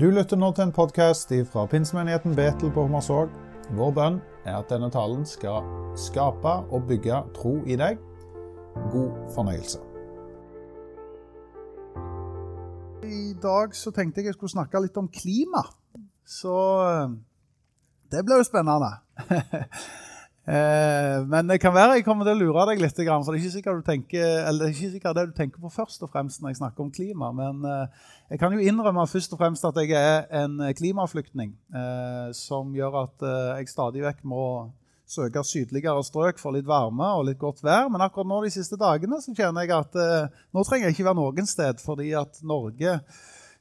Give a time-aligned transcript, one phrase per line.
[0.00, 3.32] Du lytter nå til en podkast fra pinsemenigheten Betel på Hommersåk.
[3.76, 4.14] Vår bønn
[4.48, 5.66] er at denne talen skal
[6.00, 7.98] skape og bygge tro i deg.
[8.88, 9.82] God fornøyelse.
[13.04, 15.60] I dag så tenkte jeg jeg skulle snakke litt om klima.
[16.24, 16.56] Så
[16.86, 17.12] eh,
[18.16, 18.94] det blir jo spennende.
[20.42, 23.44] Eh, men det kan være jeg kommer til å lure deg litt, for det er
[23.44, 26.50] ikke sikkert, tenker, det er ikke sikkert det du tenker på først og fremst når
[26.50, 27.30] jeg snakker om klima.
[27.36, 31.52] Men eh, jeg kan jo innrømme først og fremst at jeg er en klimaflyktning.
[32.34, 33.24] Som gjør at
[33.58, 34.44] jeg stadig vekk må
[35.12, 37.90] søke sydligere strøk for litt varme og litt godt vær.
[37.92, 40.00] Men akkurat nå de siste dagene så kjenner jeg at
[40.56, 42.96] nå trenger jeg ikke være noen sted, fordi at Norge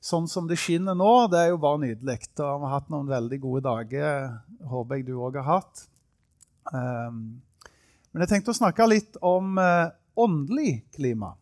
[0.01, 2.17] sånn som det skinner nå, det er jo bare nydelig.
[2.39, 4.37] Og vi har hatt noen veldig gode dager,
[4.71, 5.90] håper jeg du òg har hatt.
[6.69, 7.41] Um,
[8.11, 11.33] men jeg tenkte å snakke litt om uh, åndelig klima.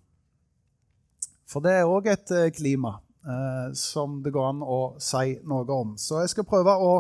[1.50, 5.66] For det er òg et uh, klima uh, som det går an å si noe
[5.74, 5.96] om.
[6.00, 6.94] Så jeg skal prøve å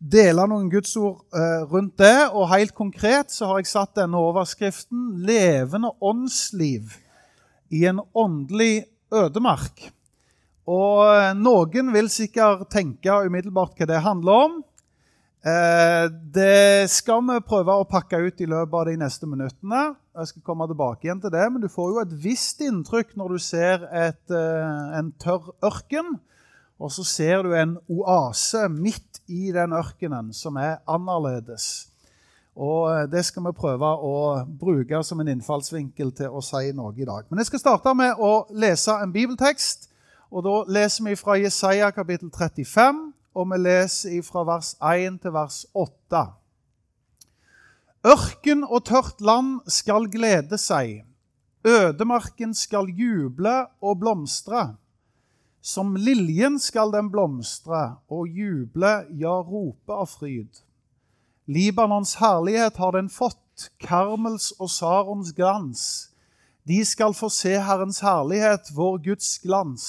[0.00, 1.26] dele noen gudsord
[1.68, 2.30] rundt det.
[2.32, 6.94] Og helt konkret så har jeg satt denne overskriften 'Levende åndsliv
[7.68, 9.90] i en åndelig ødemark'.
[10.70, 14.56] Og noen vil sikkert tenke umiddelbart hva det handler om.
[15.40, 19.94] Eh, det skal vi prøve å pakke ut i løpet av de neste minuttene.
[20.20, 23.28] Jeg skal komme tilbake igjen til det, Men du får jo et visst inntrykk når
[23.28, 26.20] du ser et, eh, en tørr ørken.
[26.78, 31.88] Og så ser du en oase midt i den ørkenen som er annerledes.
[32.54, 36.92] Og eh, Det skal vi prøve å bruke som en innfallsvinkel til å si noe
[36.96, 37.24] i dag.
[37.30, 39.88] Men jeg skal starte med å lese en bibeltekst.
[40.30, 45.34] og Da leser vi fra Jesaja kapittel 35 og vi leser fra vers 1 til
[45.34, 46.22] vers 8.
[48.10, 51.02] Ørken og tørt land skal glede seg,
[51.66, 54.74] ødemarken skal juble og blomstre.
[55.60, 60.62] Som liljen skal den blomstre og juble, ja, rope av fryd.
[61.44, 65.82] Libanons herlighet har den fått, Karmels og Sarons glans.
[66.64, 69.84] De skal få se Herrens herlighet, vår Guds glans.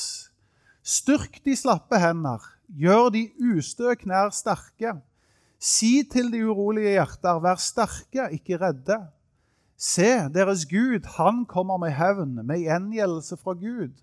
[0.84, 2.42] Styrk de slappe hender,
[2.72, 4.96] Gjør de ustø knær sterke.
[5.62, 8.98] Si til de urolige hjerter, vær sterke, ikke redde.
[9.78, 13.94] Se, deres Gud, han kommer med hevn, med gjengjeldelse fra Gud.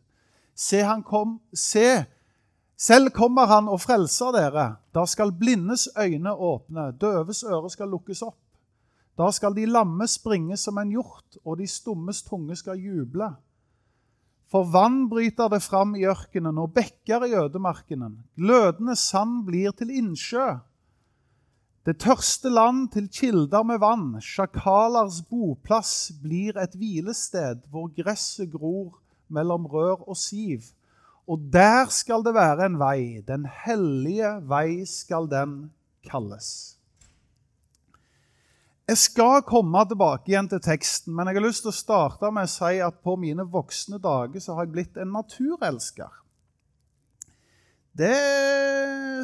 [0.55, 2.05] Se, han kom, se,
[2.79, 4.67] selv kommer han og frelser dere.
[4.95, 8.39] Da skal blindes øyne åpne, døves øre skal lukkes opp.
[9.19, 13.33] Da skal de lamme springe som en hjort, og de stummes tunge skal juble.
[14.49, 18.15] For vann bryter det fram i ørkenen og bekker i ødemarkenen.
[18.37, 20.57] Glødende sand blir til innsjø.
[21.85, 24.17] Det tørste land til kilder med vann.
[24.25, 28.97] Sjakalers boplass blir et hvilested hvor gresset gror
[29.29, 30.73] mellom rør og siv.
[31.29, 33.21] Og der skal det være en vei.
[33.21, 35.71] Den hellige vei skal den
[36.09, 36.78] kalles.
[38.89, 42.47] Jeg skal komme tilbake igjen til teksten, men jeg har lyst til å starte med
[42.49, 46.15] å si at på mine voksne dager så har jeg blitt en naturelsker.
[47.99, 48.15] Det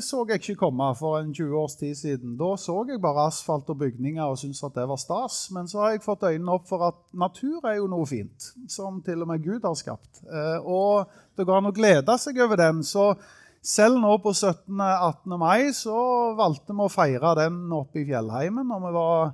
[0.05, 2.35] så jeg ikke komme for en 20 års tid siden.
[2.37, 5.39] Da så jeg bare asfalt og bygninger og syntes at det var stas.
[5.55, 8.99] Men så har jeg fått øynene opp for at natur er jo noe fint, som
[9.07, 10.27] til og med Gud har skapt.
[10.27, 11.07] Eh, og
[11.39, 12.83] det går an å glede seg over den.
[12.85, 13.15] Så
[13.65, 15.39] selv nå på 17.-18.
[15.41, 16.03] mai så
[16.37, 18.75] valgte vi å feire den oppe i fjellheimen.
[18.75, 19.33] og vi var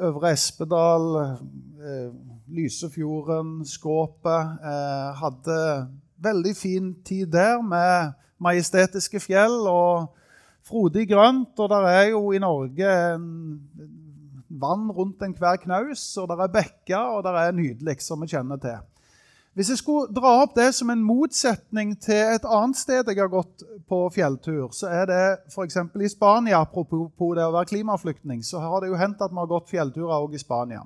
[0.00, 1.38] Øvre Espedal,
[1.78, 2.10] eh,
[2.48, 4.58] Lysefjorden, Skåpet.
[4.64, 5.88] Eh, hadde
[6.18, 10.14] veldig fin tid der med majestetiske fjell og
[10.66, 11.58] frodig grønt.
[11.58, 12.90] Og der er jo i Norge
[14.48, 18.56] vann rundt enhver knaus, og der er bekker, og der er nydelig, som vi kjenner
[18.56, 18.78] til.
[19.54, 23.30] Hvis jeg skulle dra opp det som en motsetning til et annet sted jeg har
[23.30, 25.20] gått på fjelltur, så er det
[25.52, 25.78] f.eks.
[25.94, 26.58] i Spania.
[26.58, 30.16] Apropos det å være klimaflyktning, så har det jo hendt at vi har gått fjellturer
[30.16, 30.82] òg i Spania.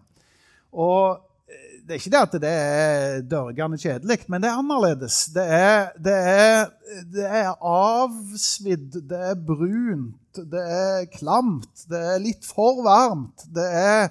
[0.76, 1.16] Og
[1.48, 5.24] eh, det er ikke det at det er dørgende kjedelig, men det er annerledes.
[5.32, 6.64] Det er, det er,
[7.08, 13.48] det er avsvidd, det er brunt, det er klamt, det er litt for varmt.
[13.48, 14.10] Det er,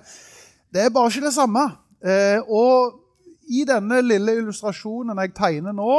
[0.73, 1.69] det er bare ikke det samme.
[2.01, 3.03] Eh, og
[3.47, 5.97] i denne lille illustrasjonen jeg tegner nå,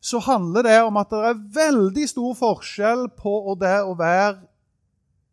[0.00, 4.38] så handler det om at det er veldig stor forskjell på det å være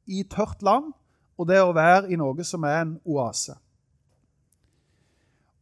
[0.09, 0.91] i tørt land
[1.37, 3.55] og det å være i noe som er en oase.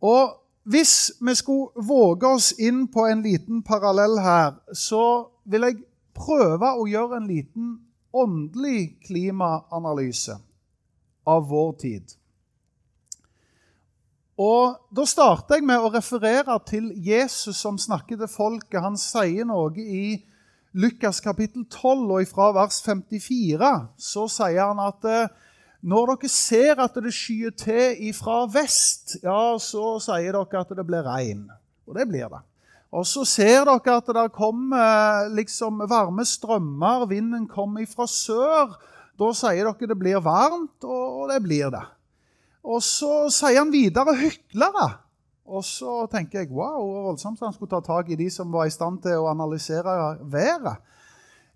[0.03, 5.81] Og hvis vi skulle våge oss inn på en liten parallell her, så vil jeg
[6.15, 7.71] prøve å gjøre en liten
[8.13, 10.37] åndelig klimaanalyse
[11.27, 12.15] av vår tid.
[14.39, 18.81] Og Da starter jeg med å referere til Jesus som snakker til folket.
[18.81, 20.23] Han sier noe i
[20.73, 25.27] Lukas kapittel 12 og fra vers 54, så sier han at eh,
[25.85, 30.87] når dere ser at det skyer til ifra vest, ja, så sier dere at det
[30.87, 31.45] blir regn.
[31.85, 32.41] Og det blir det.
[32.89, 38.73] Og så ser dere at det kommer liksom varme strømmer, vinden kommer fra sør.
[39.13, 41.85] Da sier dere det blir varmt, og det blir det.
[42.63, 44.87] Og så sier han videre hyklere.
[45.43, 48.69] Og så tenker jeg wow, hvor voldsomt han skulle ta tak i de som var
[48.69, 49.95] i stand til å analysere
[50.31, 50.79] været.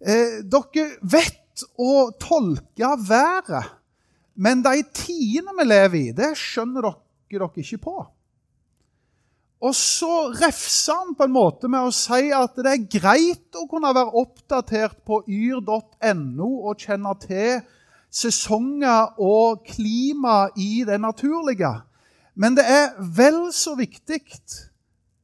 [0.04, 3.72] Eh, dere vet å tolke været,
[4.36, 7.00] men de tidene vi lever i, det skjønner dere
[7.32, 7.96] dere ikke på.
[9.58, 13.66] Og så refser han på en måte med å si at det er greit å
[13.70, 17.64] kunne være oppdatert på yr.no og kjenne til
[18.18, 21.74] sesonger og klima i det naturlige.
[22.36, 24.22] Men det er vel så viktig,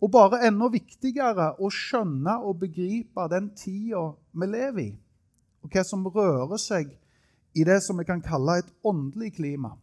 [0.03, 4.91] og bare enda viktigere, å skjønne og begripe den tida vi lever i,
[5.63, 6.91] og hva som rører seg
[7.53, 9.75] i det som vi kan kalle et åndelig klima.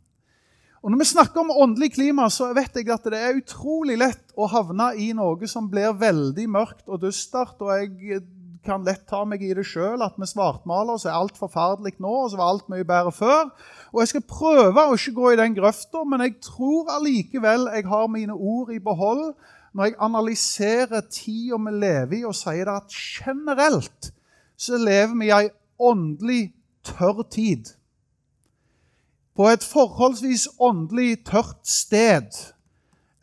[0.80, 4.32] Og Når vi snakker om åndelig klima, så vet jeg at det er utrolig lett
[4.32, 7.60] å havne i noe som blir veldig mørkt og dystert.
[7.60, 8.22] og jeg
[8.64, 12.12] kan lett ta meg i det sjøl, at vi svartmaler, så er alt forferdelig nå,
[12.24, 13.48] og så var alt mye bedre før.
[13.92, 17.88] Og Jeg skal prøve å ikke gå i den grøfta, men jeg tror allikevel jeg
[17.88, 19.32] har mine ord i behold
[19.72, 24.10] når jeg analyserer tida vi lever i, og sier at generelt
[24.60, 26.42] så lever vi i ei åndelig
[26.84, 27.70] tørr tid
[29.40, 32.34] på et forholdsvis åndelig tørt sted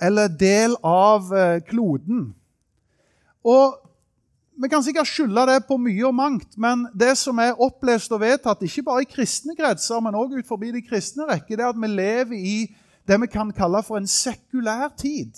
[0.02, 2.32] eller del av eh, kloden.
[3.46, 3.76] Og
[4.58, 8.24] Vi kan sikkert skylde det på mye og mangt, men det som er opplest og
[8.24, 11.70] vedtatt, ikke bare i kristne kretser, men òg ut forbi de kristne rekker, det er
[11.70, 12.56] at vi lever i
[13.08, 15.38] det vi kan kalle for en sekulær tid.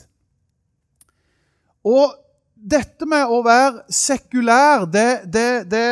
[1.83, 2.15] Og
[2.55, 5.89] dette med å være sekulær, det, det, det,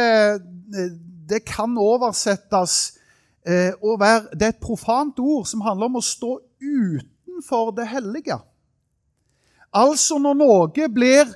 [1.27, 2.77] det kan oversettes
[3.43, 6.31] eh, være, Det er et profant ord som handler om å stå
[6.63, 8.39] utenfor det hellige.
[9.75, 11.35] Altså når noe blir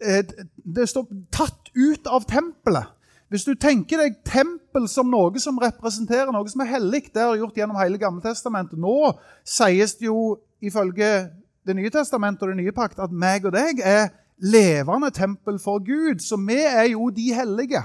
[0.00, 2.92] det står, tatt ut av tempelet.
[3.32, 7.40] Hvis du tenker deg tempel som noe som representerer noe som er hellig, det er
[7.40, 8.78] gjort gjennom hele Gammeltestamentet.
[8.78, 11.32] Nå sies det jo ifølge
[11.66, 15.80] Det nye testamentet og det nye pakt at meg og deg er levende tempel for
[15.82, 16.20] Gud.
[16.22, 17.80] Så vi er jo de hellige.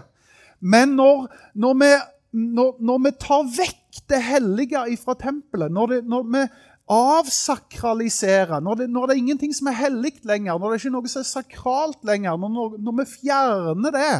[0.59, 1.25] Men når,
[1.57, 1.89] når vi
[2.31, 6.43] når, når, vi tar vekk det hellige fra tempelet, når, det, når vi
[6.91, 10.93] avsakraliserer, når det, når det, er ingenting som er hellig lenger, når det er ikke
[10.97, 14.15] noe som er sakralt lenger, når, når vi fjerner det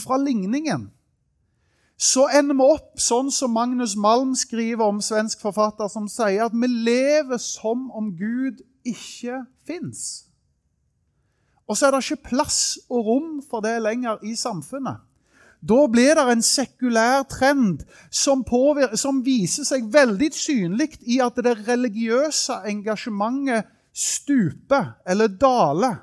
[0.00, 0.88] ifra ligningen,
[1.98, 6.54] så ender vi opp sånn som Magnus Malm skriver om svensk forfatter, som sier at
[6.54, 10.28] vi lever som om Gud ikke fins.
[11.68, 15.02] Og så er det ikke plass og rom for det lenger i samfunnet.
[15.60, 17.82] Da blir det en sekulær trend
[18.14, 18.44] som,
[18.94, 25.96] som viser seg veldig synlig i at det religiøse engasjementet stuper eller daler.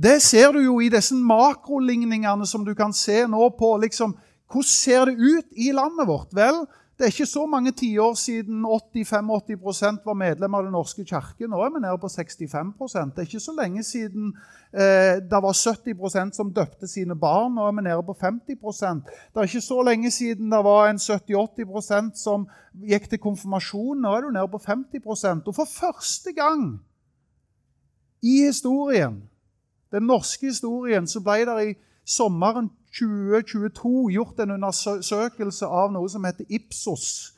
[0.00, 4.14] Det ser du jo i disse makroligningene som du kan se nå på liksom,
[4.50, 6.30] hvordan ser det ut i landet vårt.
[6.34, 6.62] Vel,
[7.00, 11.46] det er ikke så mange tiår siden 80-85 var medlem av Den norske kirke.
[11.48, 14.34] Nå er vi nede på 65% Det er ikke så lenge siden
[14.74, 17.54] eh, det var 70% som døpte sine barn.
[17.56, 21.00] Nå er vi nede på 50% Det er ikke så lenge siden det var en
[21.00, 22.44] 70-80 som
[22.84, 24.04] gikk til konfirmasjon.
[24.04, 26.82] Nå er du nede på 50% Og for første gang
[28.20, 29.22] i historien,
[29.92, 31.74] den norske historien, så ble det i
[32.04, 37.34] sommeren 2022 gjort en undersøkelse av noe som heter Ipsos,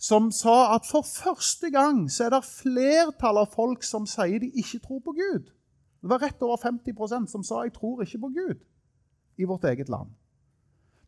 [0.00, 4.50] som sa at for første gang så er det flertall av folk som sier de
[4.60, 5.52] ikke tror på Gud.
[6.04, 8.64] Det var rett over 50% som sa 'jeg tror ikke på Gud'
[9.38, 10.08] i vårt eget land.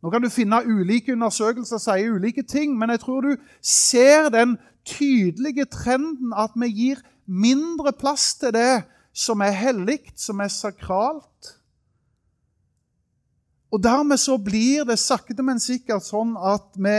[0.03, 4.29] Nå kan du finne ulike undersøkelser som sier ulike ting, men jeg tror du ser
[4.29, 8.85] den tydelige trenden at vi gir mindre plass til det
[9.17, 11.57] som er hellig, som er sakralt,
[13.73, 16.99] og dermed så blir det sakte, men sikkert sånn at vi,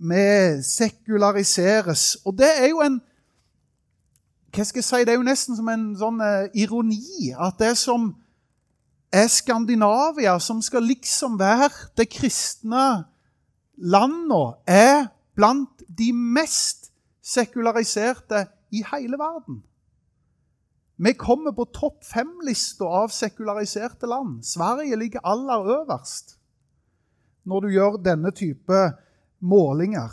[0.00, 0.26] vi
[0.64, 2.22] sekulariseres.
[2.24, 3.00] Og det er jo en
[4.52, 7.72] hva skal jeg si, Det er jo nesten som en sånn uh, ironi at det
[7.80, 8.10] som
[9.12, 13.04] er Skandinavia, som skal liksom være det kristne
[13.76, 16.90] landet, er blant de mest
[17.24, 19.62] sekulariserte i hele verden.
[21.02, 24.44] Vi kommer på topp fem-lista av sekulariserte land.
[24.46, 26.36] Sverige ligger aller øverst
[27.44, 28.82] når du gjør denne type
[29.40, 30.12] målinger.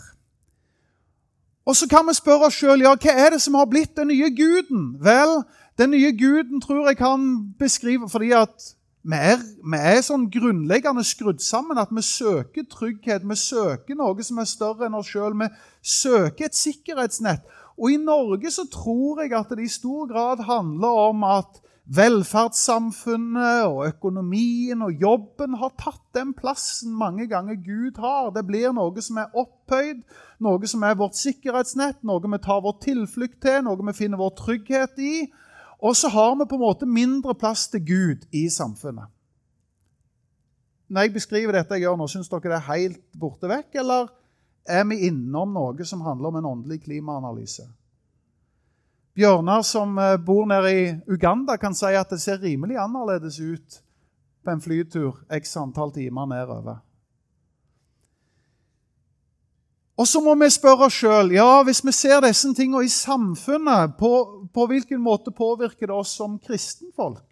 [1.69, 4.09] Og så kan vi spørre oss sjøl ja, hva er det som har blitt den
[4.09, 4.95] nye guden.
[5.03, 5.43] Vel,
[5.77, 7.27] den nye guden tror jeg kan
[7.59, 8.71] beskrive fordi at
[9.05, 13.23] vi er, vi er sånn grunnleggende skrudd sammen at vi søker trygghet.
[13.29, 15.37] Vi søker noe som er større enn oss sjøl.
[15.37, 15.47] Vi
[15.85, 17.45] søker et sikkerhetsnett.
[17.79, 23.63] Og i Norge så tror jeg at det i stor grad handler om at velferdssamfunnet
[23.65, 28.29] og økonomien og jobben har tatt den plassen mange ganger Gud har.
[28.35, 30.03] Det blir noe som er opphøyd,
[30.43, 34.35] noe som er vårt sikkerhetsnett, noe vi tar vår tilflukt til, noe vi finner vår
[34.37, 35.15] trygghet i.
[35.79, 39.07] Og så har vi på en måte mindre plass til Gud i samfunnet.
[40.89, 44.09] Når jeg beskriver dette jeg gjør nå, syns dere det er helt borte vekk, eller
[44.67, 47.67] er vi innom noe som handler om en åndelig klimaanalyse?
[49.19, 53.81] Bjørnar som eh, bor nede i Uganda, kan si at det ser rimelig annerledes ut
[54.43, 56.77] på en flytur x antall timer nedover.
[59.99, 63.97] Og så må vi spørre oss sjøl ja, hvis vi ser disse tingene i samfunnet,
[63.99, 64.11] på,
[64.55, 67.25] på, hvilken måte påvirker det oss som kristenfolk?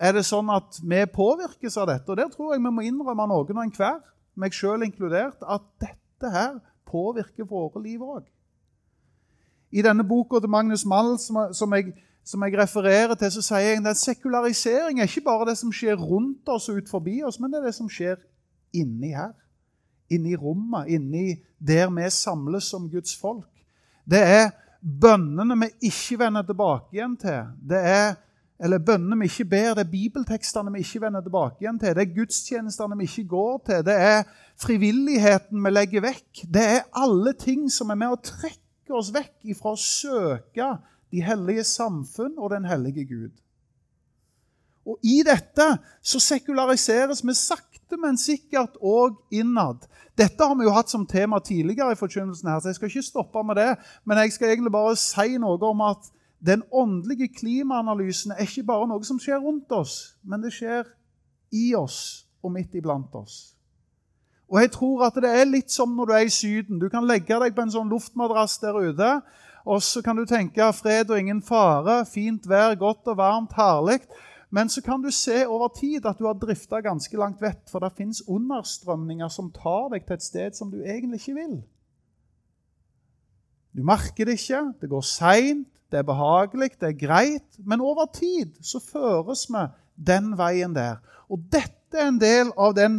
[0.00, 2.08] Er det sånn at vi påvirkes av dette?
[2.08, 4.00] Og Der tror jeg vi må innrømme noen og enhver,
[4.40, 8.24] meg sjøl inkludert, at dette her påvirker våre liv òg.
[9.74, 11.94] I denne boka til Magnus Mall som, jeg,
[12.24, 15.98] som jeg refererer til, så sier jeg at sekularisering er ikke bare det som skjer
[15.98, 18.20] rundt oss og ut forbi oss, men det er det som skjer
[18.74, 19.34] inni her
[20.12, 23.48] inni rommet, inni der vi samles som Guds folk.
[24.04, 27.48] Det er bønnene vi ikke vender tilbake igjen til.
[27.60, 28.14] Det er
[28.62, 31.94] eller bønnene vi ikke ber, det er bibeltekstene vi ikke vender tilbake igjen til.
[31.96, 33.80] Det er gudstjenestene vi ikke går til.
[33.86, 34.20] Det er
[34.62, 36.44] frivilligheten vi legger vekk.
[36.54, 40.68] Det er alle ting som er med å trekke oss vekk ifra å søke
[41.10, 43.34] de hellige samfunn og den hellige Gud.
[44.84, 45.66] Og I dette
[46.04, 49.84] så sekulariseres vi sakte, men sikkert òg innad.
[50.18, 53.06] Dette har vi jo hatt som tema tidligere i forkynnelsen, her, så jeg skal ikke
[53.06, 53.70] stoppe med det.
[54.04, 56.10] Men jeg skal egentlig bare si noe om at
[56.44, 60.90] den åndelige klimaanalysen er ikke bare noe som skjer rundt oss, men det skjer
[61.54, 63.54] i oss og midt iblant oss.
[64.52, 66.78] Og jeg tror at det er litt som når du er i Syden.
[66.78, 69.10] Du kan legge deg på en sånn luftmadrass der ute,
[69.64, 74.02] og så kan du tenke fred og ingen fare, fint vær, godt og varmt, herlig.
[74.54, 77.82] Men så kan du se over tid at du har drifta ganske langt vett, for
[77.82, 81.56] det fins understrømninger som tar deg til et sted som du egentlig ikke vil.
[83.74, 88.08] Du merker det ikke, det går seint, det er behagelig, det er greit, men over
[88.10, 89.60] tid så føres vi
[89.94, 90.98] den veien der.
[91.30, 92.98] Og dette er en del av den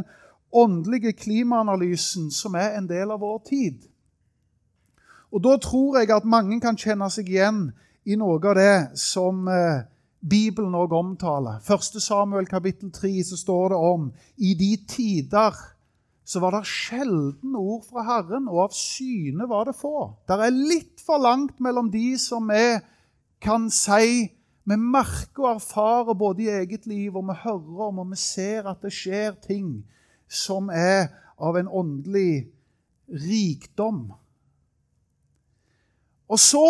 [0.56, 3.84] åndelige klimaanalysen som er en del av vår tid.
[5.36, 7.68] Og da tror jeg at mange kan kjenne seg igjen
[8.08, 9.84] i noe av det som eh,
[10.24, 11.60] Bibelen òg omtaler.
[11.60, 12.00] 1.
[12.00, 15.60] Samuel kapittel 3 så står det om i de tider
[16.26, 20.10] så var det sjelden ord fra Herren, og av syne var det få.
[20.26, 22.80] Det er litt for langt mellom de som vi
[23.46, 24.32] kan si
[24.66, 28.66] vi merker og erfarer både i eget liv, og vi hører om og vi ser
[28.66, 29.84] at det skjer ting
[30.26, 32.48] som er av en åndelig
[33.06, 34.08] rikdom.
[36.26, 36.66] Og så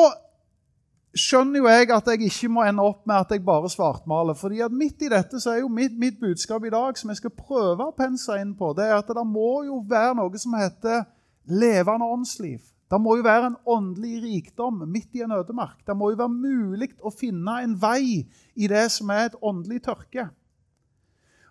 [1.15, 4.33] skjønner jo jeg at jeg ikke må ende opp med at jeg bare svartmaler.
[4.33, 7.17] fordi at midt i dette så er jo mitt, mitt budskap i dag, som jeg
[7.17, 10.53] skal prøve å pense inn på, det er at det må jo være noe som
[10.59, 11.05] heter
[11.45, 12.59] levende åndsliv.
[12.91, 15.79] Det må jo være en åndelig rikdom midt i en ødemark.
[15.87, 19.81] Det må jo være mulig å finne en vei i det som er et åndelig
[19.87, 20.29] tørke.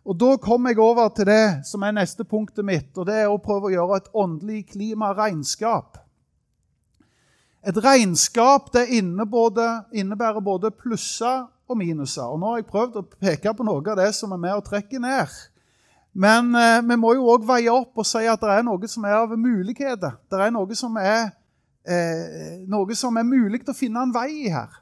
[0.05, 3.33] Og Da kommer jeg over til det som er neste punktet mitt, og det er
[3.33, 6.04] å prøve å gjøre et åndelig klimaregnskap.
[7.65, 12.23] Et regnskap det innebærer både plusser og minuser.
[12.29, 14.65] Og Nå har jeg prøvd å peke på noe av det som er med å
[14.65, 15.33] trekke ned.
[16.13, 19.07] Men eh, vi må jo òg veie opp og si at det er noe som
[19.09, 20.19] er av muligheter.
[20.31, 21.33] Det er noe som er,
[21.89, 24.77] eh, noe som er mulig å finne en vei i her.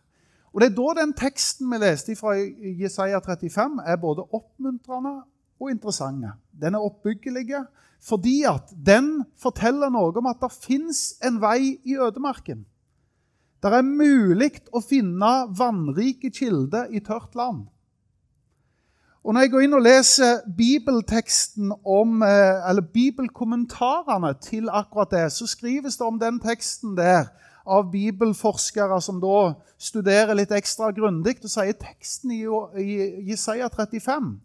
[0.53, 5.23] Og Det er da den teksten vi leste fra Jesaja 35, er både oppmuntrende
[5.62, 6.35] og interessante.
[6.51, 7.62] Den er oppbyggelig
[8.03, 12.67] fordi at den forteller noe om at det fins en vei i ødemarken.
[13.62, 17.69] Det er mulig å finne vannrike kilder i tørt land.
[19.23, 25.33] Og Når jeg går inn og leser bibelteksten om, eh, eller bibelkommentarene til akkurat det,
[25.33, 27.31] så skrives det om den teksten der
[27.64, 31.38] av bibelforskere som da studerer litt ekstra grundig.
[31.45, 34.40] og sier teksten i Jesaja 35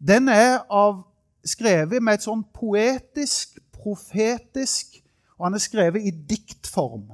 [0.00, 1.02] den er av,
[1.44, 4.98] skrevet med et sånn poetisk, profetisk
[5.38, 7.06] Og han er skrevet i diktform.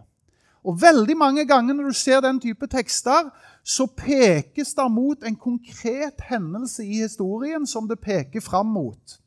[0.67, 3.31] Og veldig mange ganger når du ser den type tekster,
[3.67, 9.19] så pekes det mot en konkret hendelse i historien som det peker fram mot.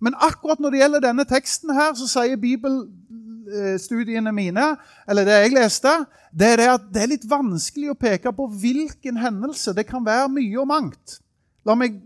[0.00, 4.70] Men akkurat når det gjelder denne teksten, her, så sier bibelstudiene mine,
[5.08, 5.92] eller det jeg leste,
[6.32, 9.76] det er det at det er litt vanskelig å peke på hvilken hendelse.
[9.76, 11.20] Det kan være mye og mangt.
[11.68, 12.00] La meg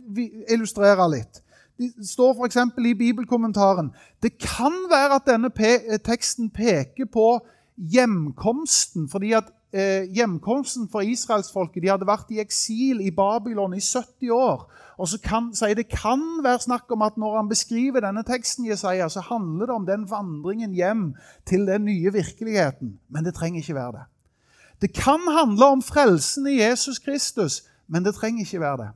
[0.50, 1.42] illustrere litt.
[1.78, 2.56] Det står f.eks.
[2.86, 3.90] i bibelkommentaren
[4.22, 5.50] det kan være at denne
[6.06, 7.40] teksten peker på
[7.76, 9.08] hjemkomsten.
[9.08, 14.30] fordi at eh, Hjemkomsten for israelsfolket de hadde vært i eksil i Babylon i 70
[14.30, 14.66] år.
[14.98, 18.66] Og så kan, sier Det kan være snakk om at når han beskriver denne teksten,
[18.66, 21.14] Jesaja, så handler det om den vandringen hjem
[21.46, 22.98] til den nye virkeligheten.
[23.08, 24.04] Men det trenger ikke være det.
[24.80, 28.90] Det kan handle om frelsen i Jesus Kristus, men det trenger ikke være det.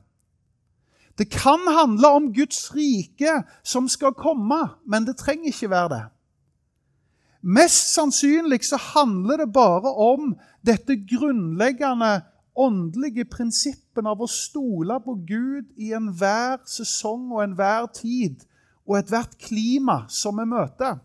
[1.17, 6.03] Det kan handle om Guds rike som skal komme, men det trenger ikke være det.
[7.41, 10.33] Mest sannsynlig så handler det bare om
[10.65, 12.19] dette grunnleggende
[12.59, 18.43] åndelige prinsippen av å stole på Gud i enhver sesong og enhver tid
[18.89, 20.99] og ethvert klima som vi møter.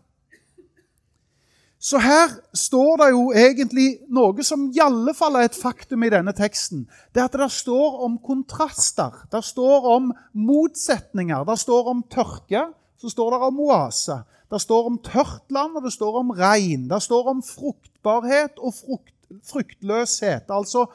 [1.85, 6.09] Så her står det jo egentlig noe som i alle fall er et faktum i
[6.09, 6.87] denne teksten.
[7.13, 9.13] Det er at det står om kontraster.
[9.31, 11.45] Det står om motsetninger.
[11.45, 12.63] Det står om tørke.
[12.97, 14.17] Så står det om oase.
[14.51, 16.87] Det står om tørt land, og det står om regn.
[16.89, 19.13] Det står om fruktbarhet og frukt,
[19.49, 20.51] fruktløshet.
[20.53, 20.85] Altså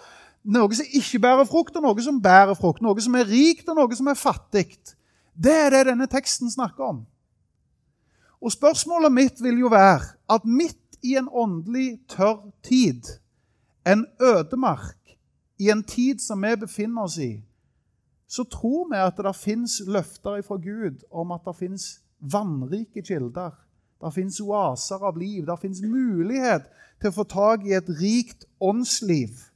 [0.44, 2.82] noe som ikke bærer frukt, og noe som bærer frukt.
[2.84, 4.78] Noe som er rikt, og noe som er fattig.
[5.34, 7.02] Det er det denne teksten snakker om.
[8.40, 13.02] Og spørsmålet mitt vil jo være at midt i en åndelig tørr tid,
[13.86, 14.96] en ødemark,
[15.58, 17.34] i en tid som vi befinner oss i,
[18.28, 23.54] så tror vi at det fins løfter fra Gud om at det fins vannrike kilder.
[24.00, 25.44] Det fins oaser av liv.
[25.46, 26.68] Det fins mulighet
[27.00, 29.46] til å få tak i et rikt åndsliv.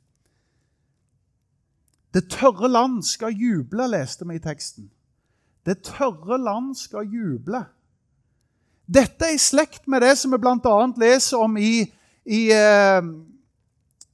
[2.15, 4.91] Det tørre land skal juble, leste vi i teksten.
[5.67, 7.65] Det tørre land skal juble.
[8.85, 10.75] Dette er i slekt med det som vi bl.a.
[11.01, 11.87] leser om i,
[12.29, 13.07] i eh,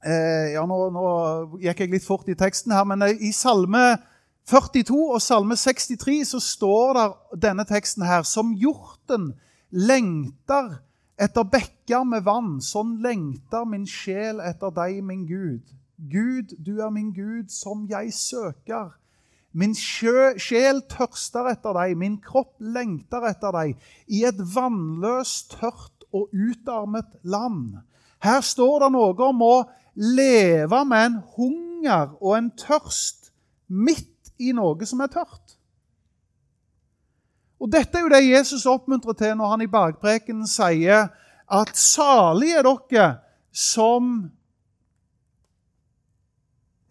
[0.07, 1.03] eh, ja, nå, nå,
[1.61, 3.99] gikk jeg litt fort i teksten her, men i Salme
[4.49, 9.33] 42 og Salme 63 så står det denne teksten her Som hjorten
[9.71, 10.81] lengter
[11.21, 15.61] etter bekker med vann, sånn lengter min sjel etter deg, min Gud.
[16.09, 18.95] Gud, du er min Gud, som jeg søker.
[19.53, 23.75] Min sjel tørster etter deg, min kropp lengter etter deg,
[24.07, 27.77] i et vannløst, tørt og utarmet land.
[28.23, 29.55] Her står det noe om å
[29.93, 33.31] leve med en hunger og en tørst
[33.67, 34.10] midt
[34.41, 35.57] i noe som er tørt.
[37.61, 41.11] Og Dette er jo det Jesus oppmuntrer til når han i bergprekenen sier
[41.51, 43.07] at salige er dere
[43.53, 44.31] som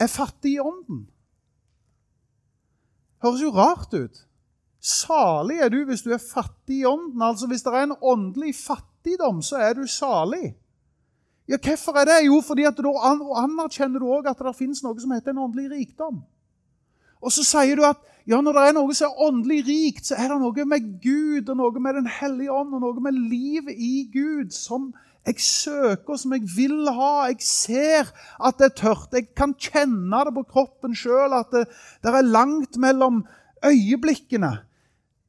[0.00, 1.06] er fattige i ånden.
[3.20, 4.22] Høres jo rart ut.
[4.80, 7.20] Salig er du hvis du er fattig i ånden.
[7.22, 10.54] Altså Hvis det er en åndelig fattigdom, så er du salig.
[11.48, 12.26] Ja, Hvorfor er det?
[12.26, 12.92] Jo, fordi at da
[13.42, 16.22] anerkjenner du òg at det finnes noe som heter en åndelig rikdom.
[17.20, 20.16] Og så sier du at ja, når det er noe som er åndelig rikt, så
[20.20, 23.74] er det noe med Gud og noe med Den hellige ånd og noe med livet
[23.76, 24.90] i Gud som
[25.26, 27.26] jeg søker, som jeg vil ha.
[27.28, 29.16] Jeg ser at det er tørt.
[29.16, 31.66] Jeg kan kjenne det på kroppen sjøl, at det,
[32.04, 33.24] det, er langt mellom
[33.66, 34.56] øyeblikkene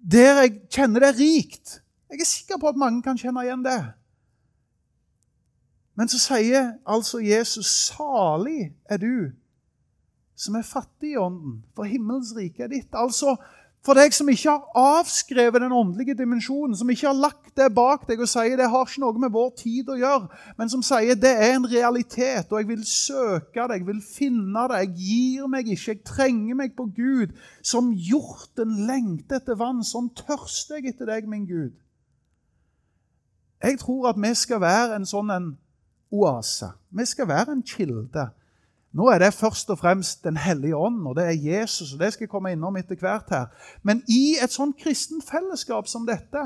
[0.01, 1.75] der jeg kjenner det er rikt.
[2.09, 3.81] Jeg er sikker på at mange kan kjenne igjen det.
[5.93, 9.29] Men så sier altså Jesus, salig er du
[10.41, 12.95] som er fattig i ånden, for himmelens rike er ditt.
[12.97, 13.35] Altså,
[13.85, 18.03] for deg som ikke har avskrevet den åndelige dimensjonen, som ikke har lagt det bak
[18.09, 21.17] deg og sier det har ikke noe med vår tid å gjøre, men som sier
[21.17, 25.49] det er en realitet, og jeg vil søke det, jeg vil finne det, jeg gir
[25.49, 27.33] meg ikke, jeg trenger meg på Gud.
[27.65, 31.73] Som hjorten lengter etter vann, sånn tørster jeg etter deg, min Gud.
[33.61, 35.49] Jeg tror at vi skal være en sånn en
[36.13, 36.69] oase.
[36.89, 38.29] Vi skal være en kilde
[38.91, 41.93] nå er det først og fremst Den hellige ånd, og det er Jesus.
[41.93, 43.45] og Det skal jeg komme innom etter hvert her.
[43.83, 46.43] Men i et sånt kristent fellesskap som dette,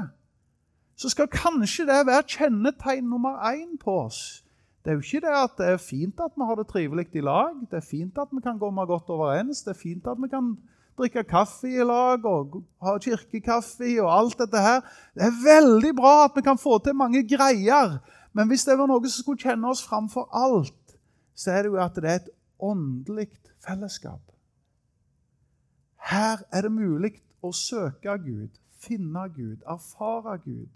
[0.95, 4.45] så skal kanskje det være kjennetegn nummer én på oss.
[4.85, 7.21] Det er jo ikke det at det er fint at vi har det trivelig i
[7.25, 7.57] lag.
[7.71, 9.63] Det er fint at vi kan komme godt overens.
[9.63, 10.53] Det er fint at vi kan
[10.97, 14.85] drikke kaffe i lag og ha kirkekaffe og alt dette her.
[15.15, 17.97] Det er veldig bra at vi kan få til mange greier.
[18.33, 20.84] Men hvis det var noe som skulle kjenne oss framfor alt,
[21.35, 23.29] så er det jo at det er et åndelig
[23.63, 24.21] fellesskap.
[26.05, 30.69] Her er det mulig å søke Gud, finne Gud, erfare Gud.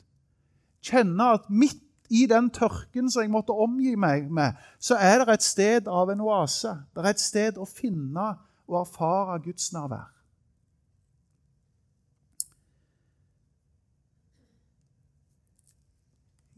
[0.86, 5.36] Kjenne at midt i den tørken som jeg måtte omgi meg med, så er det
[5.36, 6.74] et sted av en oase.
[6.96, 8.32] Det er et sted å finne
[8.70, 10.10] og erfare Guds nærvær.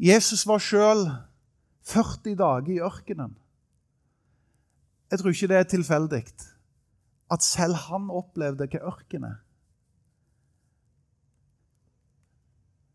[0.02, 1.04] Jesus var sjøl
[1.86, 3.36] 40 dager i ørkenen.
[5.12, 6.26] Jeg tror ikke det er tilfeldig
[7.32, 9.40] at selv han opplevde hva ørken er.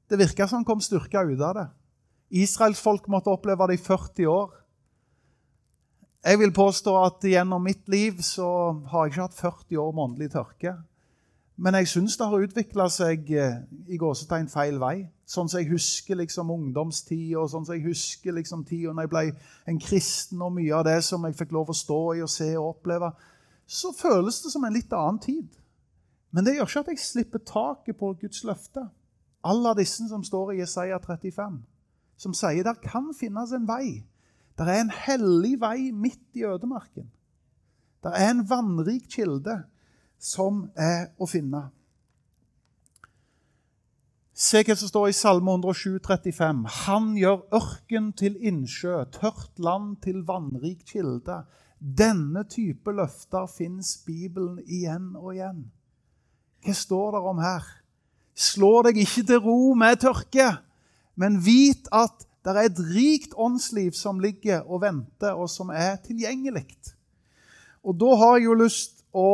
[0.06, 1.66] Det virka som han kom styrka ut av det.
[2.42, 4.54] Israelsfolk måtte oppleve det i 40 år.
[6.26, 8.48] Jeg vil påstå at gjennom mitt liv så
[8.90, 10.72] har jeg ikke hatt 40 år med åndelig tørke.
[11.56, 15.06] Men jeg syns det har utvikla seg eh, i gåsetegn feil vei.
[15.26, 19.12] Sånn som jeg husker liksom ungdomstid, og sånn som jeg husker liksom tida når jeg
[19.14, 19.24] ble
[19.72, 22.52] en kristen, og mye av det som jeg fikk lov å stå i og se
[22.54, 23.10] og oppleve,
[23.66, 25.48] så føles det som en litt annen tid.
[26.30, 28.84] Men det gjør ikke at jeg slipper taket på Guds løfte.
[29.46, 31.58] Alle disse som står i Jesaja 35,
[32.16, 34.04] som sier der kan finnes en vei
[34.56, 37.10] det er en hellig vei midt i ødemarken.
[38.04, 39.58] Det er en vannrik kilde
[40.18, 41.66] som er å finne.
[44.36, 46.58] Se hva som står i Salme 107, 35.
[46.84, 51.38] Han gjør ørken til innsjø, tørt land til vannrik kilde.
[51.80, 55.62] Denne type løfter fins Bibelen igjen og igjen.
[56.60, 57.70] Hva står det om her?
[58.36, 60.50] Slå deg ikke til ro med tørke,
[61.16, 65.96] men vit at det er et rikt åndsliv som ligger og venter, og som er
[66.04, 66.68] tilgjengelig.
[67.80, 69.32] Og da har jeg jo lyst å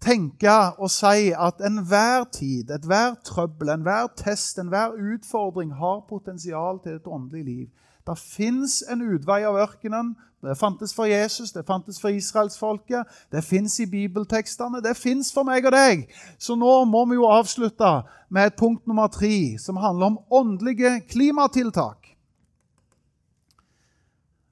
[0.00, 6.98] tenke og si at enhver tid, ethver trøbbel, enhver test, enhver utfordring har potensial til
[6.98, 7.66] et åndelig liv.
[8.06, 10.14] Det fins en utvei av ørkenen.
[10.40, 15.42] Det fantes for Jesus, det fantes for israelsfolket, det fins i bibeltekstene, det fins for
[15.42, 16.04] meg og deg.
[16.38, 17.90] Så nå må vi jo avslutte
[18.30, 22.14] med et punkt nummer tre, som handler om åndelige klimatiltak.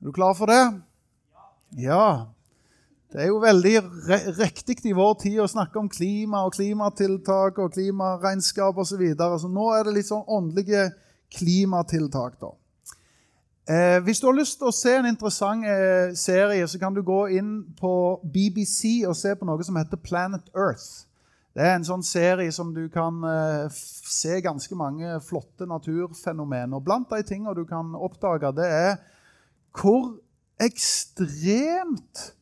[0.00, 0.82] Er du klar for det?
[1.78, 2.34] Ja.
[3.12, 3.74] Det er jo veldig
[4.40, 8.96] riktig i vår tid å snakke om klima og klimatiltak og klimaregnskap osv.
[8.96, 9.38] Så, videre.
[9.38, 10.88] så nå er det litt sånn åndelige
[11.36, 12.52] klimatiltak, da.
[13.66, 17.00] Eh, hvis du har lyst til å se en interessant eh, serie, så kan du
[17.02, 21.06] gå inn på BBC og se på noe som heter Planet Earth.
[21.56, 26.82] Det er en sånn serie som du kan eh, se ganske mange flotte naturfenomener.
[26.84, 28.96] Blant de tingene du kan oppdage, det er
[29.76, 30.14] hvor
[30.62, 32.35] ekstremt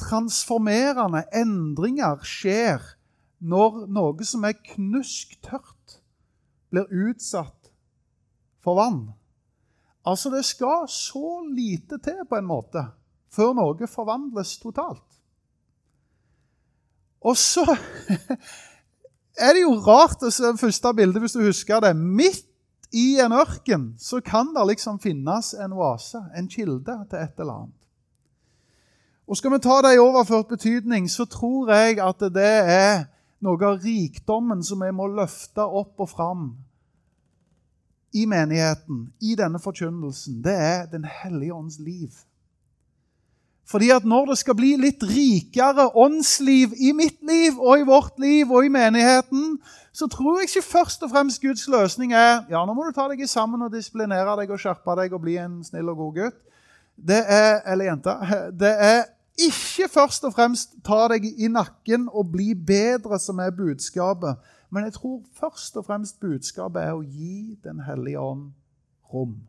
[0.00, 2.82] transformerende endringer skjer
[3.40, 6.00] når noe som er knusktørt,
[6.70, 7.70] blir utsatt
[8.62, 9.00] for vann.
[10.06, 12.84] Altså, det skal så lite til, på en måte,
[13.32, 15.04] før noe forvandles totalt.
[17.20, 17.64] Og så
[19.44, 21.92] er det jo rart å se det første bildet, hvis du husker det.
[21.96, 22.46] Midt
[22.96, 27.64] i en ørken så kan det liksom finnes en oase, en kilde til et eller
[27.64, 27.79] annet.
[29.30, 33.04] Og Skal vi ta det i overført betydning, så tror jeg at det er
[33.38, 36.48] noe av rikdommen som vi må løfte opp og fram
[38.10, 40.40] i menigheten, i denne forkynnelsen.
[40.42, 42.10] Det er Den hellige ånds liv.
[43.70, 48.18] Fordi at når det skal bli litt rikere åndsliv i mitt liv og i vårt
[48.18, 49.60] liv og i menigheten,
[49.92, 53.06] så tror jeg ikke først og fremst Guds løsning er ja, nå må du ta
[53.06, 56.42] deg sammen og disiplinere deg og skjerpe deg og bli en snill og god gutt.
[56.98, 58.18] Det er, eller jente.
[58.66, 59.02] Det er
[59.38, 64.36] ikke først og fremst ta deg i nakken og bli bedre som er budskapet.
[64.70, 68.52] Men jeg tror først og fremst budskapet er å gi Den hellige ånd
[69.12, 69.40] rom.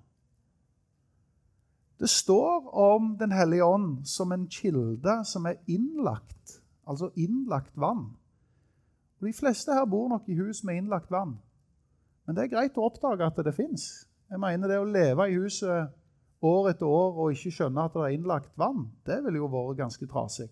[2.00, 8.08] Det står om Den hellige ånd som en kilde som er innlagt, altså innlagt vann.
[9.20, 11.38] Og De fleste her bor nok i hus med innlagt vann.
[12.26, 14.08] Men det er greit å oppdage at det fins.
[14.32, 15.92] Jeg mener det å leve i huset
[16.42, 19.80] år etter år og ikke skjønne at det er innlagt vann, det ville jo vært
[19.84, 20.50] ganske trasig.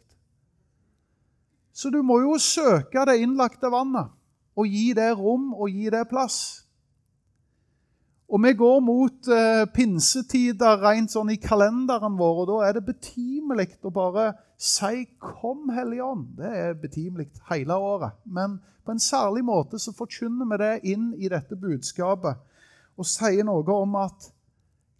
[1.73, 4.11] Så du må jo søke det innlagte vannet
[4.59, 6.39] og gi det rom og gi det plass.
[8.29, 12.85] Og vi går mot eh, pinsetider rent sånn i kalenderen vår, og da er det
[12.85, 16.35] betimelig å bare si 'Kom, Hellige Ånd'.
[16.37, 18.19] Det er betimelig hele året.
[18.25, 22.37] Men på en særlig måte så forkynner vi det inn i dette budskapet
[22.97, 24.29] og sier noe om at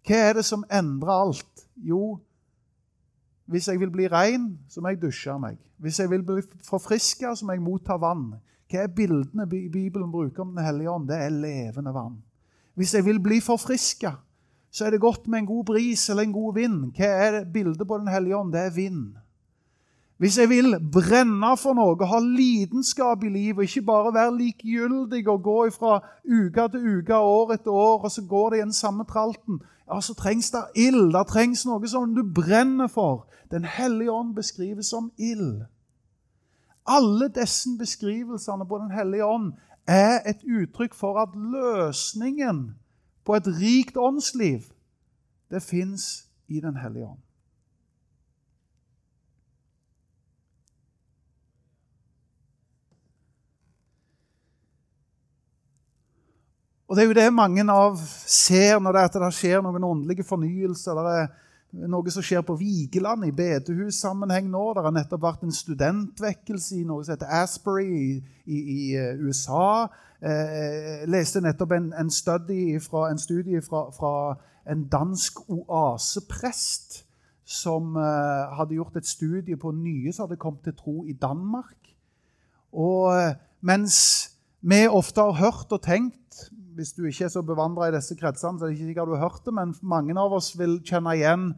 [0.06, 1.66] hva er det som endrer alt?
[1.76, 2.18] Jo,
[3.50, 5.58] hvis jeg vil bli ren, så må jeg dusje meg.
[5.82, 8.34] Hvis jeg vil bli forfriska, så må jeg motta vann.
[8.70, 11.08] Hva er bildene Bibelen bruker om Den hellige ånd?
[11.08, 12.20] Det er levende vann.
[12.78, 14.12] Hvis jeg vil bli forfriska,
[14.70, 16.92] så er det godt med en god bris eller en god vind.
[16.94, 18.52] Hva er bildet på Den hellige ånd?
[18.52, 19.02] Det er vind.
[20.20, 25.42] Hvis jeg vil brenne for noe, ha lidenskap i livet, ikke bare være likegyldig og
[25.42, 25.94] gå fra
[26.28, 30.00] uke til uke, år etter år, og så går det i den samme tralten, ja,
[30.00, 31.12] så trengs det ild.
[31.12, 33.26] Det trengs noe som du brenner for.
[33.50, 35.64] Den hellige ånd beskrives som ild.
[36.86, 39.52] Alle disse beskrivelsene på Den hellige ånd
[39.86, 42.74] er et uttrykk for at løsningen
[43.24, 44.60] på et rikt åndsliv,
[45.50, 47.18] det fins i Den hellige ånd.
[56.90, 59.84] Og det er jo det mange av ser når det, er at det skjer noen
[59.86, 60.98] åndelige fornyelser.
[60.98, 64.64] Det er noe som skjer på Vigeland i bedehussammenheng nå.
[64.74, 68.08] Det har nettopp vært en studentvekkelse i noe som heter Asbury i,
[68.42, 69.86] i, i eh, USA.
[70.18, 72.10] Eh, jeg leste nettopp en, en,
[72.82, 74.14] fra, en studie fra, fra,
[74.66, 77.04] en dansk oaseprest
[77.46, 81.94] som eh, hadde gjort et studie på nye som hadde kommet til tro i Danmark.
[82.74, 84.00] Og eh, mens
[84.60, 88.58] vi ofte har hørt og tenkt hvis du ikke er så bevandra i disse kretsene,
[88.58, 91.14] så er det ikke sikkert du har hørt det, men mange av oss vil kjenne
[91.16, 91.50] igjen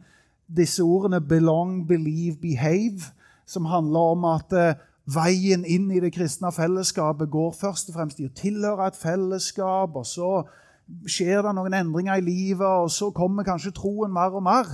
[0.47, 3.11] disse ordene 'belong, believe, behave',
[3.45, 8.19] som handler om at eh, veien inn i det kristne fellesskapet går først og fremst
[8.19, 10.43] i å tilhøre et fellesskap, og så
[11.07, 14.69] skjer det noen endringer i livet, og så kommer kanskje troen mer og mer.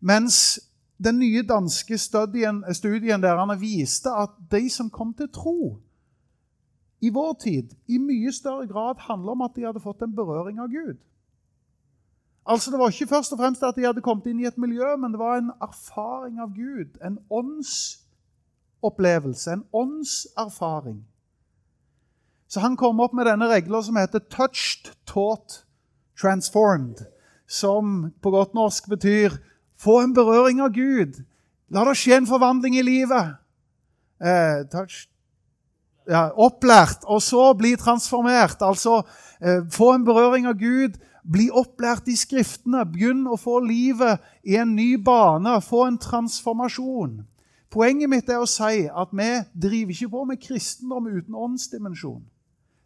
[0.00, 0.60] Mens
[1.04, 5.76] den nye danske studien, studien der viste at de som kom til tro,
[7.04, 10.60] i vår tid i mye større grad handler om at de hadde fått en berøring
[10.62, 10.96] av Gud.
[12.46, 14.96] Altså Det var ikke først og fremst at de hadde kommet inn i et miljø,
[15.00, 16.90] men det var en erfaring av Gud.
[17.04, 21.06] En åndsopplevelse, en åndserfaring.
[22.48, 25.64] Så han kom opp med denne regla som heter 'touched, taught,
[26.20, 27.04] transformed'.
[27.46, 29.30] Som på godt norsk betyr
[29.76, 31.22] 'få en berøring av Gud'.
[31.68, 33.36] La det skje en forvandling i livet.
[34.20, 35.08] Eh, touched,
[36.10, 38.62] ja, opplært, og så bli transformert.
[38.62, 39.02] Altså
[39.40, 44.58] eh, få en berøring av Gud, bli opplært i Skriftene, begynn å få livet i
[44.60, 47.22] en ny bane, få en transformasjon.
[47.74, 52.22] Poenget mitt er å si at vi driver ikke på med kristendom uten åndsdimensjon.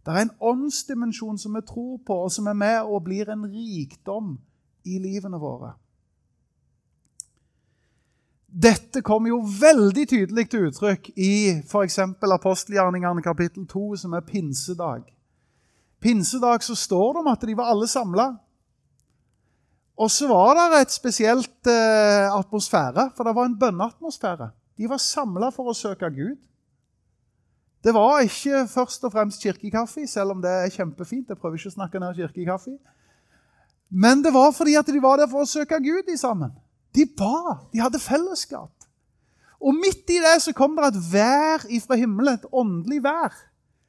[0.06, 3.44] Det er en åndsdimensjon som vi tror på, og som er med og blir en
[3.44, 4.38] rikdom
[4.88, 5.74] i livene våre.
[8.58, 11.98] Dette kommer jo veldig tydelig til uttrykk i f.eks.
[12.26, 15.04] apostelgjerningene kapittel 2, som er pinsedag.
[16.02, 18.26] Pinsedag så står det om at de var alle samla.
[19.98, 24.50] Og så var det et spesielt eh, atmosfære, for det var en bønneatmosfære.
[24.78, 26.36] De var samla for å søke Gud.
[27.82, 31.30] Det var ikke først og fremst kirkekaffe, selv om det er kjempefint.
[31.30, 32.74] Jeg prøver ikke å snakke ned kirkekaffe.
[33.90, 36.50] Men det var fordi at de var der for å søke Gud de sammen.
[36.94, 37.68] De ba.
[37.72, 38.72] De hadde fellesskap.
[39.58, 43.34] Og midt i det så kom det et vær ifra himmelen, et åndelig vær,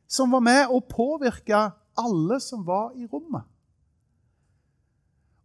[0.09, 1.67] som var med å påvirke
[1.99, 3.45] alle som var i rommet.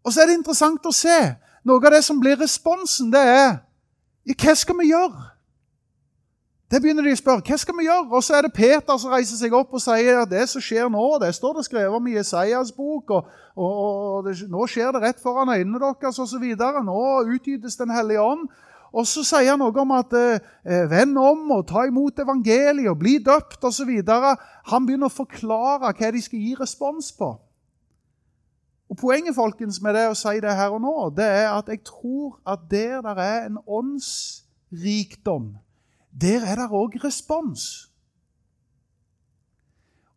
[0.05, 1.19] Og så er det interessant å se.
[1.65, 3.55] Noe av det som blir responsen, det er
[4.25, 5.34] Hva skal vi gjøre?
[6.73, 7.45] Det begynner de å spørre.
[7.45, 8.09] Hva skal vi gjøre?
[8.09, 10.89] Og så er det Peter som reiser seg opp og sier at det som skjer
[10.91, 14.95] nå, det står det skrevet om i Jesajas bok, og, og, og det, nå skjer
[14.95, 16.47] det rett foran øynene deres osv.
[16.57, 17.01] Nå
[17.37, 18.49] utgytes Den hellige ånd.
[18.95, 22.93] Og så sier han noe om at eh, eh vend om og ta imot evangeliet
[22.93, 23.91] og bli døpt osv.
[24.71, 27.33] Han begynner å forklare hva de skal gi respons på.
[28.91, 31.83] Og Poenget folkens, med det å si det her og nå, det er at jeg
[31.89, 35.57] tror at der det er en åndsrikdom
[36.21, 37.91] der er det òg respons.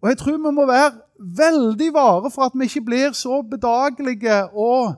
[0.01, 4.45] Og Jeg tror vi må være veldig vare for at vi ikke blir så bedagelige
[4.53, 4.93] og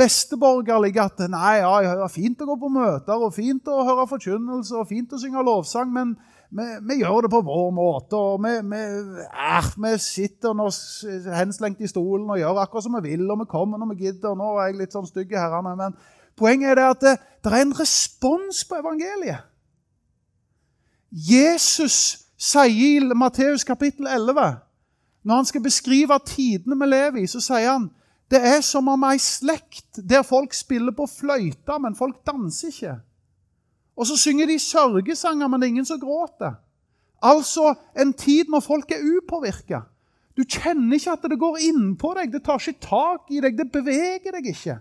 [0.00, 4.06] besteborgerlige at nei, ja, det er fint å gå på møter og fint å høre
[4.08, 6.14] forkynnelse og fint å synge lovsang, men
[6.50, 8.16] vi, vi gjør det på vår måte.
[8.16, 8.80] og Vi, vi,
[9.28, 10.70] er, vi sitter nå
[11.36, 14.38] henslengt i stolen og gjør akkurat som vi vil, og vi kommer når vi gidder.
[14.38, 15.96] Nå er jeg litt sånn stygg i herrene, men
[16.38, 19.49] poenget er det at det, det er en respons på evangeliet.
[21.10, 24.60] Jesus sier i Matteus kapittel 11,
[25.22, 27.90] når han skal beskrive tidene vi lever i, så sier han
[28.30, 32.92] det er som om ei slekt der folk spiller på fløyte, men folk danser ikke.
[33.98, 36.54] Og så synger de sørgesanger, men det er ingen som gråter.
[37.22, 39.82] Altså en tid når folk er upåvirka.
[40.38, 43.66] Du kjenner ikke at det går innpå deg, det tar ikke tak i deg, det
[43.74, 44.78] beveger deg ikke.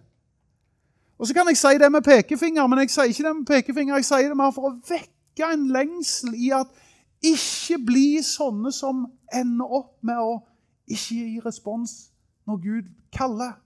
[1.17, 3.95] Og Så kan jeg si det med pekefinger, men jeg sier ikke det med pekefinger,
[3.95, 6.67] jeg sier det mer for å vekke vekke en lengsel i at
[7.21, 10.39] ikke bli sånne som ender opp med å
[10.89, 12.11] ikke gi respons
[12.47, 13.57] når Gud kaller,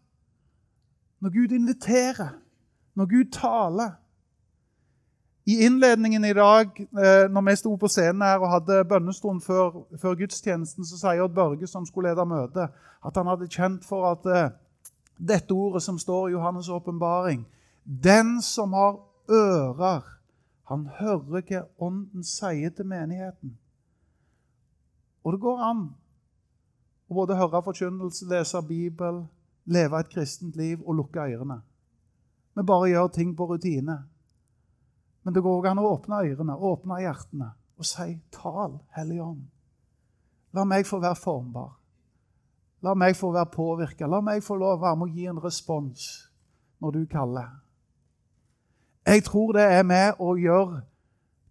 [1.21, 2.33] når Gud inviterer,
[2.95, 3.91] når Gud taler.
[5.45, 9.83] I innledningen i dag, eh, når vi sto på scenen her og hadde bønnestund før,
[9.99, 12.71] før gudstjenesten, så sier Odd Børge, som skulle lede møtet,
[13.05, 14.51] at han hadde kjent for at eh,
[15.19, 17.45] dette ordet som står i Johannes' åpenbaring
[17.83, 20.13] Den som har ører
[20.69, 23.57] han hører hva Ånden sier til menigheten.
[25.23, 25.83] Og det går an
[27.07, 29.23] å både høre forkynnelse, lese Bibel,
[29.65, 31.61] leve et kristent liv og lukke ørene.
[32.53, 33.97] Vi bare gjør ting på rutine.
[35.23, 39.47] Men det går òg an å åpne ørene, åpne hjertene og si 'Tal, Hellige Ånd'.
[40.53, 41.71] La meg få være formbar.
[42.81, 44.07] La meg få være påvirka.
[44.07, 46.29] La meg få lov å være med å gi en respons
[46.81, 47.62] når du kaller.
[49.05, 50.81] Jeg tror det er med å gjøre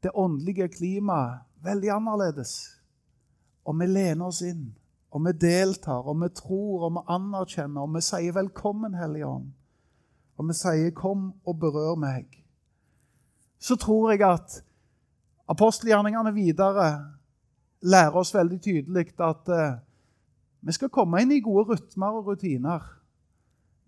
[0.02, 2.52] det åndelige klimaet veldig annerledes.
[3.68, 4.70] Og vi lener oss inn,
[5.12, 9.52] og vi deltar, og vi tror, og vi anerkjenner, og vi sier 'Velkommen, Hellige Ånd'.
[10.38, 12.42] Og vi sier 'Kom og berør meg'.
[13.58, 14.64] Så tror jeg at
[15.48, 17.12] apostelgjerningene videre
[17.82, 19.78] lærer oss veldig tydelig at uh,
[20.60, 23.01] vi skal komme inn i gode rytmer og rutiner.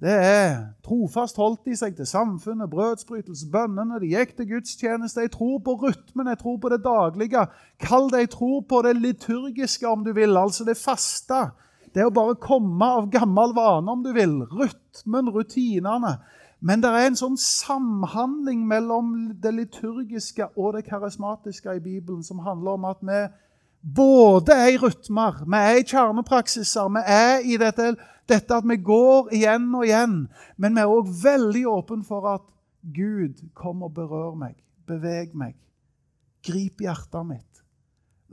[0.04, 3.96] Det er trofast holdt de seg til samfunnet, brødsbrytelse, bønnene.
[4.02, 5.22] De gikk til gudstjeneste.
[5.24, 7.46] Jeg tror på rytmen, jeg tror på det daglige.
[7.80, 11.46] Kall det jeg tror på det liturgiske, om du vil, altså det faste.
[11.96, 14.42] Det å bare komme av gammel vane, om du vil.
[14.52, 16.18] Rytmen, rutinene.
[16.60, 22.44] Men det er en sånn samhandling mellom det liturgiske og det karismatiske i Bibelen som
[22.44, 23.24] handler om at vi
[23.84, 27.92] både er i rytmer, vi er i kjernepraksiser, vi er i dette,
[28.28, 30.16] dette at vi går igjen og igjen.
[30.56, 32.46] Men vi er òg veldig åpne for at
[32.94, 34.56] Gud kom og berør meg,
[34.88, 35.56] beveg meg.
[36.44, 37.62] Grip hjertet mitt.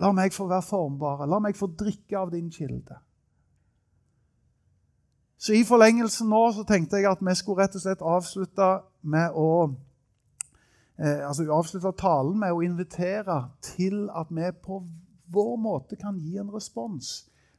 [0.02, 1.28] La meg få være formbare.
[1.30, 2.98] La meg få drikke av din kilde.
[5.42, 8.68] Så I forlengelsen nå så tenkte jeg at vi skulle rett og slett avslutte
[9.02, 9.52] med å
[11.02, 14.84] eh, altså avslutte talen med å invitere til at vi på
[15.32, 17.12] vår måte kan gi en respons.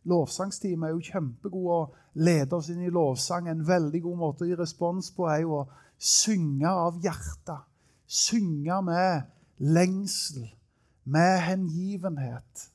[0.09, 3.49] Lovsangsteamet er jo kjempegode å lede oss inn i lovsang.
[3.49, 7.69] En veldig god måte å gi respons på er jo å synge av hjertet.
[8.07, 9.31] Synge med
[9.63, 10.51] lengsel,
[11.05, 12.67] med hengivenhet.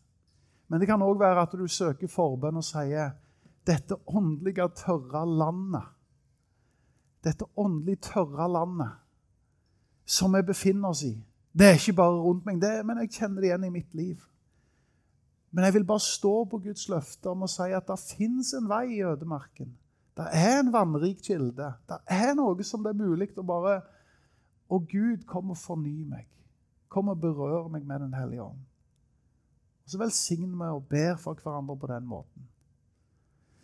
[0.68, 3.14] Men det kan òg være at du søker forbønn og sier
[3.68, 5.94] dette åndelige, tørre landet
[7.26, 9.04] Dette åndelig tørre landet
[10.08, 11.12] som vi befinner oss i.
[11.52, 14.22] Det er ikke bare rundt meg, det, men jeg kjenner det igjen i mitt liv.
[15.58, 18.68] Men jeg vil bare stå på Guds løfte om å si at det fins en
[18.70, 19.72] vei i ødemarken.
[20.14, 21.72] Det er en vannrik kilde.
[21.90, 23.80] Det er noe som det er mulig å bare
[24.70, 26.28] Og Gud, kom og forny meg.
[26.94, 28.60] Kom og berør meg med Den hellige ånd.
[29.86, 32.48] Og Så velsigner vi og ber for hverandre på den måten.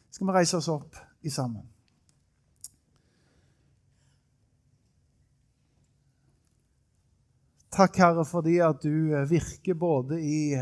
[0.10, 1.68] Skal vi reise oss opp i sammen?
[7.70, 10.56] Takk, Herre, fordi at du virker både i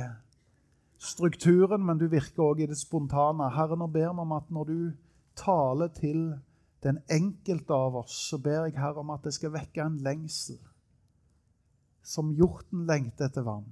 [1.01, 3.49] strukturen, men du virker òg i det spontane.
[3.55, 4.79] Herre, nå ber vi om at når du
[5.39, 6.35] taler til
[6.85, 10.59] den enkelte av oss, så ber jeg Herre om at det skal vekke en lengsel.
[12.01, 13.69] Som hjorten lengter etter vann.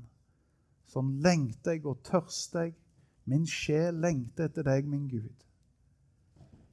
[0.89, 2.75] Sånn lengter jeg og tørster jeg.
[3.29, 5.45] Min sjel lengter etter deg, min Gud.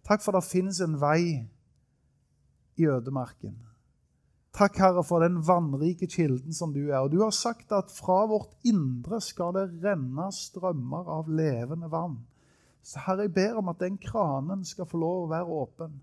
[0.07, 1.45] Takk for det finnes en vei
[2.81, 3.57] i ødemarken.
[4.57, 7.03] Takk, Herre, for den vannrike kilden som du er.
[7.05, 12.23] Og du har sagt at fra vårt indre skal det renne strømmer av levende vann.
[12.81, 15.99] Så Herre, jeg ber om at den kranen skal få lov å være åpen.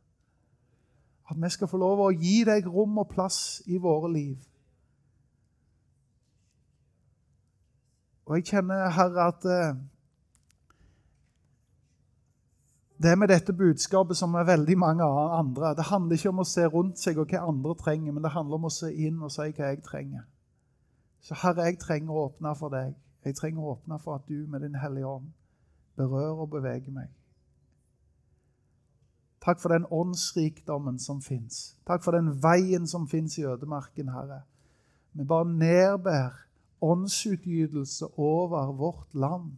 [1.32, 4.38] At vi skal få lov å gi deg rom og plass i våre liv.
[8.28, 9.82] Og jeg kjenner, Herre, at eh,
[13.04, 15.04] Det med dette budskapet som er veldig mange
[15.38, 15.74] andre.
[15.76, 18.56] Det handler ikke om å se rundt seg og hva andre trenger, men det handler
[18.56, 20.22] om å se inn og si hva jeg trenger.
[21.20, 22.94] Så Herre, jeg trenger å åpne for deg.
[23.26, 25.28] Jeg trenger å åpne for at du med Din Hellige Ånd
[26.00, 27.12] berører og beveger meg.
[29.44, 31.76] Takk for den åndsrikdommen som fins.
[31.88, 34.46] Takk for den veien som fins i ødemarken, Herre.
[35.12, 36.40] Vi bare nedbær
[36.82, 39.52] åndsutgytelse over vårt land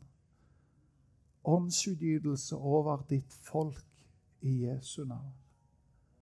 [1.46, 3.86] åndsutgytelse over ditt folk
[4.42, 5.34] i Jesu navn.